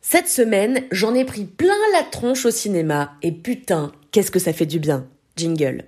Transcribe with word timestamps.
Cette 0.00 0.28
semaine, 0.28 0.84
j'en 0.92 1.14
ai 1.14 1.24
pris 1.24 1.44
plein 1.44 1.74
la 1.92 2.04
tronche 2.04 2.46
au 2.46 2.50
cinéma. 2.50 3.12
Et 3.22 3.32
putain, 3.32 3.92
qu'est-ce 4.12 4.30
que 4.30 4.38
ça 4.38 4.52
fait 4.52 4.66
du 4.66 4.78
bien. 4.78 5.06
Jingle. 5.36 5.84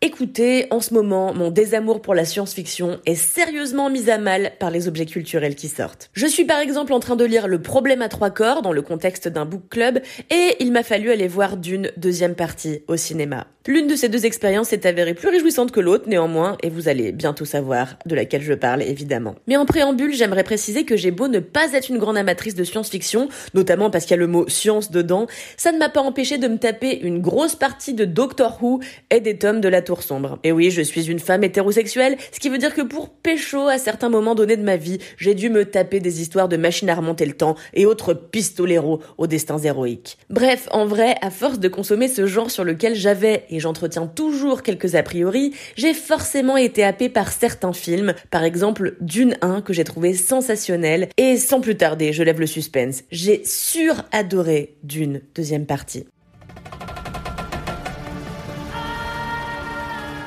Écoutez, 0.00 0.66
en 0.70 0.80
ce 0.80 0.92
moment, 0.92 1.32
mon 1.32 1.50
désamour 1.50 2.02
pour 2.02 2.14
la 2.14 2.24
science-fiction 2.24 3.00
est 3.06 3.14
sérieusement 3.14 3.88
mis 3.88 4.10
à 4.10 4.18
mal 4.18 4.52
par 4.58 4.70
les 4.70 4.86
objets 4.86 5.06
culturels 5.06 5.54
qui 5.54 5.68
sortent. 5.68 6.10
Je 6.12 6.26
suis 6.26 6.44
par 6.44 6.58
exemple 6.58 6.92
en 6.92 7.00
train 7.00 7.16
de 7.16 7.24
lire 7.24 7.48
Le 7.48 7.62
problème 7.62 8.02
à 8.02 8.08
trois 8.08 8.30
corps 8.30 8.60
dans 8.60 8.72
le 8.72 8.82
contexte 8.82 9.28
d'un 9.28 9.46
book 9.46 9.62
club 9.70 10.02
et 10.30 10.56
il 10.60 10.72
m'a 10.72 10.82
fallu 10.82 11.10
aller 11.10 11.26
voir 11.26 11.56
d'une 11.56 11.90
deuxième 11.96 12.34
partie 12.34 12.82
au 12.86 12.96
cinéma. 12.96 13.46
L'une 13.66 13.86
de 13.86 13.96
ces 13.96 14.10
deux 14.10 14.26
expériences 14.26 14.68
s'est 14.68 14.86
avérée 14.86 15.14
plus 15.14 15.30
réjouissante 15.30 15.72
que 15.72 15.80
l'autre 15.80 16.06
néanmoins 16.06 16.58
et 16.62 16.68
vous 16.68 16.86
allez 16.86 17.12
bientôt 17.12 17.46
savoir 17.46 17.96
de 18.04 18.14
laquelle 18.14 18.42
je 18.42 18.52
parle 18.52 18.82
évidemment. 18.82 19.36
Mais 19.46 19.56
en 19.56 19.64
préambule, 19.64 20.12
j'aimerais 20.12 20.44
préciser 20.44 20.84
que 20.84 20.98
j'ai 20.98 21.10
beau 21.10 21.28
ne 21.28 21.38
pas 21.38 21.72
être 21.72 21.88
une 21.88 21.96
grande 21.96 22.18
amatrice 22.18 22.54
de 22.54 22.62
science-fiction, 22.62 23.30
notamment 23.54 23.88
parce 23.88 24.04
qu'il 24.04 24.10
y 24.10 24.18
a 24.18 24.20
le 24.20 24.26
mot 24.26 24.46
science 24.50 24.90
dedans, 24.90 25.28
ça 25.56 25.72
ne 25.72 25.78
m'a 25.78 25.88
pas 25.88 26.02
empêché 26.02 26.36
de 26.36 26.46
me 26.46 26.58
taper 26.58 27.00
une 27.00 27.22
grosse 27.22 27.56
partie 27.56 27.94
de 27.94 28.04
Doctor 28.04 28.62
Who 28.62 28.80
et 29.08 29.20
des 29.20 29.38
tomes 29.38 29.62
de 29.62 29.68
la 29.68 29.80
Tour 29.80 30.02
sombre. 30.02 30.38
Et 30.44 30.52
oui, 30.52 30.70
je 30.70 30.82
suis 30.82 31.10
une 31.10 31.18
femme 31.18 31.42
hétérosexuelle, 31.42 32.18
ce 32.32 32.40
qui 32.40 32.50
veut 32.50 32.58
dire 32.58 32.74
que 32.74 32.82
pour 32.82 33.08
pécho 33.08 33.66
à 33.68 33.78
certains 33.78 34.10
moments 34.10 34.34
donnés 34.34 34.58
de 34.58 34.62
ma 34.62 34.76
vie, 34.76 34.98
j'ai 35.16 35.34
dû 35.34 35.48
me 35.48 35.64
taper 35.64 36.00
des 36.00 36.20
histoires 36.20 36.50
de 36.50 36.58
machines 36.58 36.90
à 36.90 36.96
remonter 36.96 37.24
le 37.24 37.32
temps 37.32 37.54
et 37.72 37.86
autres 37.86 38.12
pistoleros 38.12 39.00
aux 39.16 39.26
destins 39.26 39.56
héroïques. 39.56 40.18
Bref, 40.28 40.68
en 40.70 40.84
vrai, 40.84 41.14
à 41.22 41.30
force 41.30 41.58
de 41.58 41.68
consommer 41.68 42.08
ce 42.08 42.26
genre 42.26 42.50
sur 42.50 42.64
lequel 42.64 42.94
j'avais, 42.94 43.46
et 43.54 43.60
j'entretiens 43.60 44.06
toujours 44.06 44.62
quelques 44.62 44.94
a 44.94 45.02
priori, 45.02 45.54
j'ai 45.76 45.94
forcément 45.94 46.56
été 46.56 46.84
happée 46.84 47.08
par 47.08 47.32
certains 47.32 47.72
films, 47.72 48.14
par 48.30 48.44
exemple 48.44 48.96
Dune 49.00 49.36
1 49.42 49.62
que 49.62 49.72
j'ai 49.72 49.84
trouvé 49.84 50.14
sensationnel, 50.14 51.08
et 51.16 51.36
sans 51.36 51.60
plus 51.60 51.76
tarder, 51.76 52.12
je 52.12 52.22
lève 52.22 52.40
le 52.40 52.46
suspense, 52.46 53.04
j'ai 53.10 53.44
sur-adoré 53.44 54.74
Dune, 54.82 55.20
deuxième 55.34 55.66
partie. 55.66 56.06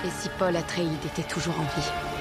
Et 0.06 0.09
si 0.22 0.30
Paul 0.39 0.56
Atreides 0.56 0.88
était 1.06 1.28
toujours 1.28 1.56
en 1.59 1.64
vie? 1.64 2.16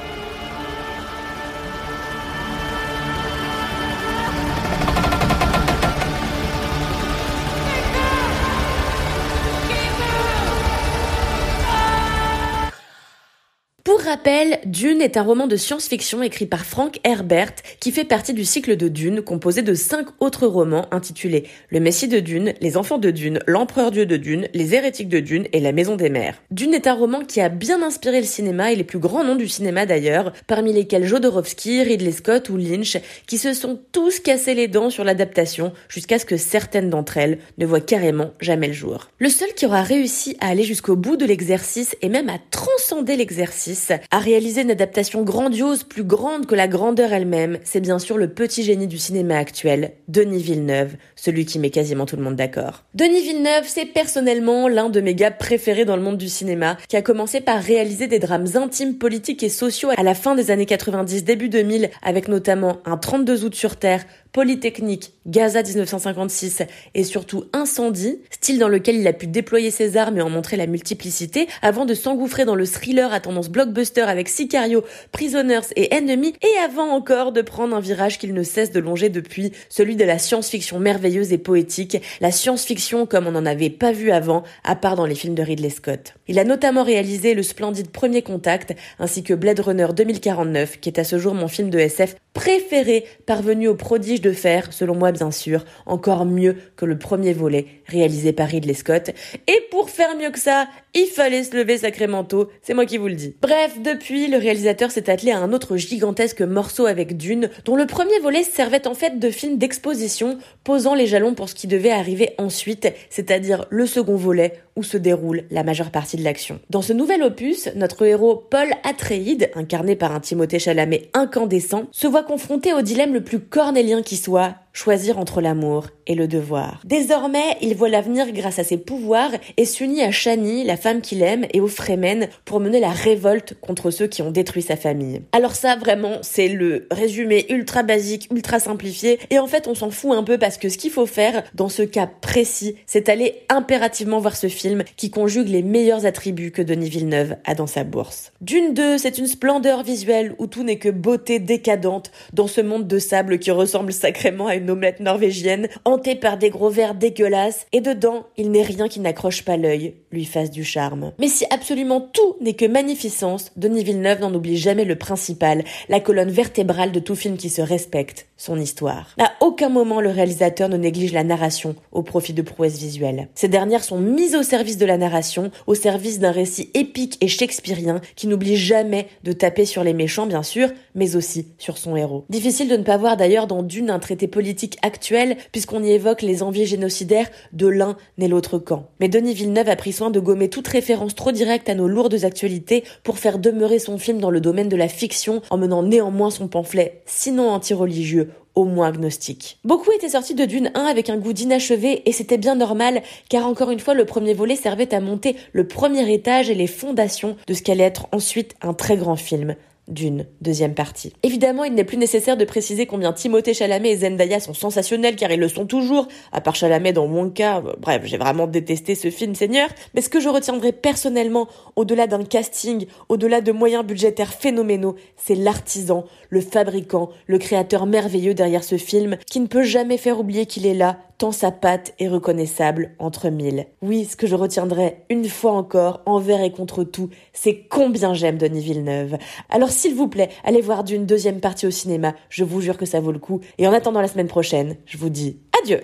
Rappel, 14.07 14.61
Dune 14.65 15.03
est 15.03 15.17
un 15.17 15.23
roman 15.23 15.49
de 15.49 15.57
science-fiction 15.57 16.23
écrit 16.23 16.47
par 16.47 16.65
Frank 16.65 17.01
Herbert 17.03 17.55
qui 17.81 17.91
fait 17.91 18.05
partie 18.05 18.35
du 18.35 18.45
cycle 18.45 18.77
de 18.77 18.87
Dune 18.87 19.21
composé 19.21 19.63
de 19.63 19.75
cinq 19.75 20.07
autres 20.21 20.47
romans 20.47 20.87
intitulés 20.93 21.49
Le 21.71 21.81
Messie 21.81 22.07
de 22.07 22.21
Dune, 22.21 22.55
Les 22.61 22.77
Enfants 22.77 22.99
de 22.99 23.11
Dune, 23.11 23.41
L'Empereur 23.49 23.91
Dieu 23.91 24.07
de 24.07 24.17
Dune, 24.17 24.47
Les 24.55 24.77
Hérétiques 24.77 25.09
de 25.09 25.19
Dune 25.19 25.49
et 25.53 25.59
La 25.59 25.73
Maison 25.73 25.97
des 25.97 26.09
Mers. 26.09 26.41
Dune 26.53 26.73
est 26.73 26.87
un 26.87 26.95
roman 26.95 27.25
qui 27.25 27.41
a 27.41 27.49
bien 27.49 27.83
inspiré 27.83 28.21
le 28.21 28.27
cinéma 28.27 28.71
et 28.71 28.77
les 28.77 28.85
plus 28.85 29.01
grands 29.01 29.25
noms 29.25 29.35
du 29.35 29.49
cinéma 29.49 29.87
d'ailleurs, 29.87 30.33
parmi 30.47 30.73
lesquels 30.73 31.05
Jodorowsky, 31.05 31.83
Ridley 31.83 32.13
Scott 32.13 32.49
ou 32.49 32.57
Lynch, 32.57 32.99
qui 33.27 33.39
se 33.39 33.55
sont 33.55 33.81
tous 33.91 34.21
cassés 34.21 34.55
les 34.55 34.69
dents 34.69 34.91
sur 34.91 35.03
l'adaptation 35.03 35.73
jusqu'à 35.89 36.21
ce 36.21 36.27
que 36.27 36.37
certaines 36.37 36.91
d'entre 36.91 37.17
elles 37.17 37.39
ne 37.59 37.67
voient 37.67 37.81
carrément 37.81 38.31
jamais 38.41 38.69
le 38.69 38.73
jour. 38.73 39.09
Le 39.19 39.31
seul 39.31 39.53
qui 39.55 39.67
aura 39.67 39.83
réussi 39.83 40.37
à 40.41 40.49
aller 40.49 40.63
jusqu'au 40.63 40.95
bout 40.95 41.17
de 41.17 41.27
l'exercice 41.27 41.97
et 42.03 42.09
même 42.09 42.29
à 42.29 42.39
transcender 42.53 43.17
l'exercice 43.17 43.91
a 44.11 44.19
réalisé 44.19 44.63
une 44.63 44.71
adaptation 44.71 45.23
grandiose, 45.23 45.85
plus 45.85 46.05
grande 46.05 46.47
que 46.47 46.55
la 46.55 46.69
grandeur 46.69 47.13
elle-même. 47.13 47.59
C'est 47.65 47.81
bien 47.81 47.99
sûr 47.99 48.19
le 48.19 48.29
petit 48.29 48.63
génie 48.63 48.87
du 48.87 48.99
cinéma 48.99 49.37
actuel, 49.37 49.93
Denis 50.09 50.43
Villeneuve, 50.43 50.97
celui 51.15 51.47
qui 51.47 51.59
met 51.59 51.71
quasiment 51.71 52.07
tout 52.07 52.17
le 52.17 52.23
monde 52.23 52.37
d'accord. 52.37 52.85
Denis 52.95 53.23
Villeneuve, 53.23 53.65
c'est 53.67 53.87
personnellement 53.87 54.69
l'un 54.69 54.89
de 54.89 55.01
mes 55.01 55.15
gars 55.15 55.31
préférés 55.31 55.85
dans 55.85 55.97
le 55.97 56.03
monde 56.03 56.19
du 56.19 56.29
cinéma, 56.29 56.77
qui 56.89 56.97
a 56.97 57.03
commencé 57.03 57.41
par 57.41 57.63
réaliser 57.63 58.07
des 58.07 58.19
drames 58.19 58.49
intimes, 58.55 58.99
politiques 58.99 59.43
et 59.43 59.49
sociaux 59.49 59.91
à 59.97 60.03
la 60.03 60.15
fin 60.15 60.35
des 60.35 60.51
années 60.51 60.67
90, 60.67 61.25
début 61.25 61.49
2000, 61.49 61.91
avec 62.03 62.29
notamment 62.29 62.79
un 62.85 62.97
32 62.97 63.45
août 63.45 63.55
sur 63.55 63.77
Terre, 63.77 64.05
Polytechnique, 64.37 65.15
Gaza 65.27 65.63
1956 65.63 66.63
et 66.95 67.05
surtout 67.05 67.45
Incendie, 67.55 68.19
style 68.31 68.59
dans 68.59 68.69
lequel 68.69 68.97
il 68.97 69.09
a 69.09 69.15
pu 69.15 69.27
déployer 69.27 69.71
ses 69.71 69.97
armes 69.97 70.19
et 70.19 70.21
en 70.21 70.29
montrer 70.29 70.59
la 70.59 70.67
multiplicité, 70.67 71.49
avant 71.63 71.87
de 71.87 71.95
s'engouffrer 71.95 72.45
dans 72.45 72.55
le 72.55 72.67
thriller 72.67 73.15
à 73.15 73.21
tendance 73.21 73.49
blockbuster 73.49 74.03
avec 74.03 74.29
Sicario, 74.29 74.85
Prisoners 75.11 75.73
et 75.75 75.89
Enemy, 75.95 76.35
et 76.43 76.63
avant 76.63 76.91
encore 76.91 77.33
de 77.33 77.41
prendre 77.41 77.75
un 77.75 77.81
virage 77.81 78.19
qu'il 78.19 78.35
ne 78.35 78.43
cesse 78.43 78.73
de 78.73 78.79
longer 78.79 79.09
depuis, 79.09 79.53
celui 79.71 79.97
de 79.97 80.05
la 80.05 80.19
science-fiction 80.19 80.81
merveilleuse 80.81 81.33
et 81.33 81.39
poétique, 81.39 81.97
la 82.21 82.31
science-fiction 82.31 83.07
comme 83.07 83.27
on 83.27 83.33
n'en 83.33 83.47
avait 83.47 83.71
pas 83.71 83.93
vu 83.93 84.11
avant, 84.11 84.43
à 84.65 84.77
part 84.77 84.97
dans 84.97 85.07
les 85.07 85.15
films 85.15 85.35
de 85.35 85.43
Ridley 85.43 85.71
Scott. 85.71 86.13
Il 86.29 86.39
a 86.39 86.45
notamment 86.45 86.85
réalisé 86.85 87.33
le 87.33 87.43
splendide 87.43 87.89
Premier 87.89 88.21
Contact, 88.21 88.75
ainsi 88.99 89.23
que 89.23 89.33
Blade 89.33 89.61
Runner 89.61 89.89
2049, 89.97 90.79
qui 90.79 90.91
est 90.91 90.99
à 90.99 91.05
ce 91.05 91.19
jour 91.19 91.33
mon 91.33 91.49
film 91.49 91.71
de 91.71 91.79
SF 91.79 92.17
préféré, 92.35 93.07
parvenu 93.25 93.67
au 93.67 93.75
prodige 93.75 94.21
de 94.21 94.26
faire, 94.33 94.73
selon 94.73 94.95
moi 94.95 95.13
bien 95.13 95.31
sûr, 95.31 95.65
encore 95.87 96.25
mieux 96.25 96.57
que 96.77 96.85
le 96.85 96.99
premier 96.99 97.33
volet 97.33 97.67
réalisé 97.87 98.33
par 98.33 98.49
Ridley 98.49 98.75
Scott. 98.75 99.11
Et 99.47 99.61
pour 99.71 99.91
faire 99.91 100.17
mieux 100.17 100.31
que 100.31 100.39
ça, 100.39 100.69
il 100.99 101.09
fallait 101.09 101.45
se 101.45 101.55
lever 101.55 101.77
Sacramento, 101.77 102.49
c'est 102.63 102.73
moi 102.73 102.87
qui 102.87 102.97
vous 102.97 103.09
le 103.09 103.15
dis. 103.15 103.37
Bref, 103.43 103.77
depuis, 103.85 104.29
le 104.29 104.39
réalisateur 104.39 104.91
s'est 104.91 105.11
attelé 105.11 105.31
à 105.31 105.39
un 105.39 105.53
autre 105.53 105.77
gigantesque 105.77 106.41
morceau 106.41 106.87
avec 106.87 107.19
Dune, 107.19 107.51
dont 107.67 107.77
le 107.77 107.87
premier 107.87 108.19
volet 108.21 108.43
servait 108.43 108.87
en 108.87 108.95
fait 108.95 109.19
de 109.19 109.29
film 109.29 109.59
d'exposition, 109.59 110.39
posant 110.65 110.95
les 110.95 111.07
jalons 111.07 111.35
pour 111.35 111.51
ce 111.51 111.55
qui 111.55 111.67
devait 111.67 111.91
arriver 111.91 112.31
ensuite, 112.39 112.91
c'est-à-dire 113.11 113.67
le 113.69 113.85
second 113.85 114.17
volet 114.17 114.55
où 114.75 114.83
se 114.83 114.97
déroule 114.97 115.45
la 115.51 115.65
majeure 115.65 115.91
partie 115.91 116.17
de 116.17 116.25
l'action. 116.25 116.61
Dans 116.71 116.83
ce 116.83 116.95
nouvel 116.95 117.23
opus, 117.23 117.69
notre 117.75 118.05
héros 118.05 118.37
Paul 118.37 118.69
Atreides, 118.83 119.51
incarné 119.55 119.97
par 119.97 120.13
un 120.13 120.21
Timothée 120.21 120.59
Chalamet 120.59 121.11
incandescent, 121.13 121.85
se 121.93 122.07
voit 122.07 122.23
confronté 122.23 122.73
au 122.73 122.81
dilemme 122.81 123.13
le 123.13 123.23
plus 123.23 123.41
cornélien 123.41 124.03
qui 124.03 124.17
soit, 124.17 124.55
choisir 124.77 125.19
entre 125.19 125.41
l'amour 125.41 125.89
et 126.07 126.15
le 126.15 126.29
devoir. 126.29 126.83
Désormais, 126.85 127.57
il 127.63 127.75
voit 127.75 127.89
l'avenir 127.89 128.31
grâce 128.33 128.59
à 128.59 128.65
ses 128.65 128.77
pouvoirs 128.77 129.31
et 129.57 129.65
s'unit 129.65 130.03
à 130.03 130.11
Shani, 130.11 130.65
la 130.65 130.77
femme 130.77 131.01
qu'il 131.01 131.23
aime, 131.23 131.47
et 131.53 131.61
aux 131.61 131.67
Fremen 131.67 132.29
pour 132.45 132.61
mener 132.61 132.79
la 132.79 132.91
révolte 132.91 133.55
contre 133.61 133.91
ceux 133.91 134.07
qui 134.07 134.23
ont 134.23 134.31
détruit 134.31 134.63
sa 134.63 134.77
famille. 134.77 135.23
Alors 135.33 135.55
ça, 135.55 135.77
vraiment, 135.77 136.19
c'est 136.21 136.49
le 136.49 136.87
résumé 136.91 137.47
ultra 137.49 137.83
basique, 137.83 138.29
ultra 138.31 138.61
simplifié, 138.61 139.19
et 139.31 139.39
en 139.39 139.47
fait, 139.47 139.67
on 139.67 139.75
s'en 139.75 139.91
fout 139.91 140.13
un 140.13 140.23
peu 140.23 140.37
parce 140.37 140.59
que 140.59 140.69
ce 140.69 140.77
qu'il 140.77 140.91
faut 140.91 141.07
faire 141.07 141.43
dans 141.55 141.71
ce 141.71 141.83
cas 141.83 142.07
précis, 142.07 142.77
c'est 142.87 143.09
aller 143.09 143.43
impérativement 143.49 144.21
voir 144.21 144.37
ce 144.37 144.49
film 144.49 144.85
qui 144.97 145.11
conjugue 145.11 145.49
les 145.49 145.63
meilleurs 145.63 146.05
attributs 146.05 146.53
que 146.53 146.63
Denis 146.63 146.91
Villeneuve 146.91 147.37
a 147.45 147.55
dans 147.55 147.67
sa 147.67 147.83
bourse. 147.83 148.33
D'une 148.43 148.75
deux, 148.75 148.99
c'est 148.99 149.17
une 149.17 149.27
splendeur 149.27 149.83
visuelle 149.83 150.35
où 150.39 150.47
tout 150.47 150.65
n'est 150.65 150.79
que 150.79 150.91
beauté 150.91 151.39
décadente 151.39 152.11
dans 152.35 152.47
ce 152.47 152.61
monde 152.61 152.87
de 152.87 152.99
sable 152.99 153.39
qui 153.39 153.51
ressemble 153.51 153.93
sacrément 153.93 154.47
à 154.47 154.57
une 154.57 154.66
omelette 154.71 155.01
norvégienne, 155.01 155.69
hantée 155.85 156.15
par 156.15 156.39
des 156.39 156.51
gros 156.51 156.71
verres 156.71 156.95
dégueulasses, 156.95 157.67
et 157.73 157.81
dedans, 157.81 158.27
il 158.37 158.51
n'est 158.51 158.63
rien 158.63 158.89
qui 158.89 159.01
n'accroche 159.01 159.45
pas 159.45 159.57
l'œil, 159.57 159.95
lui 160.11 160.25
fasse 160.25 160.51
du 160.51 160.65
charme. 160.65 161.13
Mais 161.19 161.29
si 161.29 161.45
absolument 161.51 162.01
tout 162.01 162.37
n'est 162.41 162.55
que 162.55 162.67
magnificence, 162.67 163.53
Denis 163.57 163.85
Villeneuve 163.85 164.21
n'en 164.21 164.35
oublie 164.35 164.57
jamais 164.57 164.85
le 164.85 164.97
principal, 164.97 165.65
la 165.89 166.01
colonne 166.01 166.31
vertébrale 166.31 166.93
de 166.93 167.01
tout 167.01 167.15
film 167.15 167.37
qui 167.37 167.51
se 167.51 167.63
respecte, 167.63 168.27
son 168.37 168.59
histoire. 168.59 169.15
À 169.19 169.33
aucun 169.41 169.69
moment 169.69 170.01
le 170.01 170.11
réalisateur 170.11 170.69
ne 170.69 170.77
néglige 170.77 171.13
la 171.13 171.25
narration 171.25 171.75
au 171.93 172.03
profit 172.03 172.33
de 172.33 172.43
prouesses 172.43 172.79
visuelles. 172.79 173.29
Ces 173.35 173.49
dernières 173.49 173.85
sont 173.85 173.99
mises 173.99 174.35
au 174.35 174.43
service 174.43 174.77
de 174.77 174.87
la 174.87 174.99
narration, 174.99 175.51
au 175.67 175.75
service 175.75 176.19
d'un 176.19 176.33
récit 176.33 176.71
épique 176.75 177.17
et 177.21 177.29
shakespearien 177.29 178.01
qui 178.15 178.27
n'oublie 178.27 178.57
jamais 178.57 179.09
de 179.25 179.33
taper 179.33 179.65
sur 179.65 179.85
les 179.85 179.95
méchants 179.95 180.27
bien 180.27 180.43
sûr, 180.43 180.69
mais 180.95 181.17
aussi 181.17 181.47
sur 181.59 181.79
son 181.79 181.97
héros. 181.97 182.25
Difficile 182.29 182.69
de 182.69 182.77
ne 182.77 182.83
pas 182.83 182.97
voir 182.97 183.17
d'ailleurs 183.17 183.47
dans 183.47 183.63
Dune 183.63 183.91
un 183.91 183.99
traité 183.99 184.29
politique 184.29 184.77
actuel 184.83 185.37
puisqu'on 185.53 185.83
y 185.83 185.91
évoque 185.91 186.23
les 186.23 186.43
envies 186.43 186.67
génocidaires 186.67 187.31
de 187.53 187.67
l'un 187.67 187.97
et 188.19 188.29
l'autre 188.29 188.59
camp. 188.59 188.89
Mais 189.01 189.09
Denis 189.09 189.35
Villeneuve 189.35 189.69
a 189.69 189.77
pris 189.77 189.93
soin 189.93 190.11
de 190.11 190.21
gommer 190.21 190.51
toute 190.51 190.69
référence 190.69 191.15
trop 191.15 191.33
directe 191.33 191.69
à 191.69 191.75
nos 191.75 191.89
lourdes 191.89 192.25
actualités 192.25 192.85
pour 193.03 193.19
faire 193.19 193.39
demeurer 193.39 193.79
son 193.79 193.99
film 193.99 194.21
dans 194.21 194.31
le 194.31 194.41
domaine 194.41 194.69
de 194.69 194.77
la 194.77 194.89
fiction 194.89 195.43
en 195.51 195.57
menant 195.57 195.83
néanmoins 195.83 196.31
son 196.31 196.49
pamphlet, 196.49 197.03
sinon 197.07 197.51
anti-religieux, 197.51 198.26
au 198.55 198.65
moins 198.65 198.89
agnostique. 198.89 199.59
Beaucoup 199.65 199.93
étaient 199.93 200.11
sortis 200.11 200.35
de 200.35 200.45
Dune 200.45 200.71
1 200.75 200.85
avec 200.85 201.11
un 201.11 201.19
goût 201.19 201.33
d'inachevé 201.33 202.03
et 202.09 202.13
c'était 202.13 202.39
bien 202.39 202.55
normal 202.55 203.03
car 203.29 203.47
encore 203.47 203.71
une 203.71 203.81
fois 203.81 203.95
le 203.95 204.07
premier 204.07 204.35
volet 204.35 204.57
servait 204.57 204.95
à 204.95 205.01
monter 205.01 205.37
le 205.53 205.69
premier 205.69 206.13
étage 206.13 206.51
et 206.51 206.55
les 206.55 206.67
fondations 206.67 207.37
de 207.47 207.55
ce 207.55 207.63
qu'allait 207.63 207.85
être 207.85 208.09
ensuite 208.13 208.55
un 208.63 208.73
très 208.73 208.97
grand 208.97 209.17
film 209.17 209.57
d'une 209.89 210.27
deuxième 210.41 210.75
partie. 210.75 211.13
Évidemment, 211.23 211.65
il 211.65 211.75
n'est 211.75 211.85
plus 211.85 211.97
nécessaire 211.97 212.37
de 212.37 212.45
préciser 212.45 212.87
combien 212.87 213.13
Timothée 213.13 213.55
Chalamet 213.55 213.91
et 213.91 213.97
Zendaya 213.99 214.41
sont 214.41 214.55
sensationnels 214.55 215.17
car 215.17 215.31
ils 215.31 215.41
le 215.41 215.49
sont 215.49 215.67
toujours, 215.67 216.09
à 216.33 216.41
part 216.41 216.55
Chalamet 216.55 216.93
dans 216.93 217.07
mon 217.07 217.31
cas. 217.31 217.63
Bref, 217.79 218.03
j'ai 218.05 218.19
vraiment 218.19 218.47
détesté 218.47 218.95
ce 218.95 219.11
film 219.11 219.35
Seigneur, 219.35 219.69
mais 219.95 220.01
ce 220.01 220.09
que 220.09 220.21
je 220.21 220.29
retiendrai 220.29 220.73
personnellement 220.73 221.49
au-delà 221.77 222.07
d'un 222.07 222.25
casting, 222.25 222.87
au-delà 223.09 223.41
de 223.41 223.53
moyens 223.53 223.85
budgétaires 223.85 224.33
phénoménaux, 224.33 224.97
c'est 225.17 225.35
l'artisan, 225.35 226.05
le 226.31 226.41
fabricant, 226.41 227.11
le 227.27 227.39
créateur 227.39 227.87
merveilleux 227.87 228.35
derrière 228.35 228.65
ce 228.65 228.77
film 228.77 229.17
qui 229.27 229.41
ne 229.41 229.47
peut 229.47 229.65
jamais 229.65 229.99
faire 229.99 230.19
oublier 230.19 230.47
qu'il 230.47 230.67
est 230.67 230.75
là 230.75 230.99
tant 231.19 231.33
sa 231.33 231.51
patte 231.51 231.95
est 231.99 232.09
reconnaissable 232.09 232.91
entre 232.99 233.31
mille. 233.31 233.67
Oui, 233.81 234.05
ce 234.05 234.17
que 234.17 234.27
je 234.27 234.35
retiendrai 234.35 235.05
une 235.09 235.29
fois 235.29 235.53
encore, 235.53 236.03
envers 236.07 236.43
et 236.43 236.53
contre 236.53 236.85
tout, 236.85 237.09
c'est 237.33 237.67
combien 237.69 238.13
j'aime 238.15 238.37
Denis 238.37 238.61
Villeneuve. 238.61 239.17
Alors 239.49 239.71
s'il 239.77 239.95
vous 239.95 240.09
plaît, 240.09 240.31
allez 240.43 240.61
voir 240.61 240.83
d'une 240.83 241.07
deuxième 241.07 241.41
partie 241.41 241.67
au 241.67 241.71
cinéma, 241.71 242.15
je 242.31 242.45
vous 242.45 242.61
jure 242.61 242.79
que 242.79 242.87
ça 242.87 243.01
vaut 243.01 243.13
le 243.13 243.19
coup. 243.19 243.41
Et 243.59 243.69
en 243.69 243.73
attendant 243.73 244.01
la 244.01 244.09
semaine 244.09 244.27
prochaine, 244.27 244.77
je 244.87 244.99
vous 244.99 245.11
dis 245.11 245.39
adieu 245.63 245.81